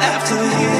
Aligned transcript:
after 0.00 0.36
you. 0.36 0.79